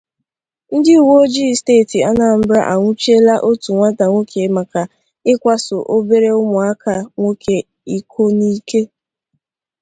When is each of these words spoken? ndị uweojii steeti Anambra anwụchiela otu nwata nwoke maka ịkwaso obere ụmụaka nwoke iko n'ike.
ndị 0.75 0.91
uweojii 1.03 1.57
steeti 1.59 1.97
Anambra 2.09 2.59
anwụchiela 2.71 3.33
otu 3.49 3.69
nwata 3.75 4.03
nwoke 4.07 4.41
maka 4.57 4.81
ịkwaso 5.31 5.77
obere 5.95 6.29
ụmụaka 6.41 6.93
nwoke 7.15 7.55
iko 7.97 8.23
n'ike. 8.37 8.81